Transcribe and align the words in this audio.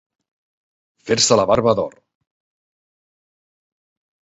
Fer-se 1.09 1.37
la 1.39 1.45
barba 1.51 1.75
d'or. 1.81 1.93